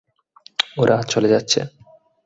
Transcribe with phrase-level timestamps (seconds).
[0.77, 1.59] ওরা চলে যাচ্ছে।